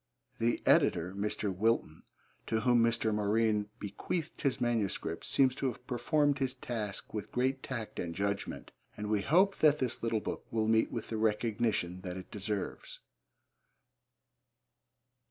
[0.39, 1.55] The editor, Mr.
[1.55, 2.01] Wilton,
[2.47, 3.13] to whom Mr.
[3.13, 8.71] Morine bequeathed his manuscripts, seems to have performed his task with great tact and judgment,
[8.97, 13.01] and we hope that this little book will meet with the recognition that it deserves.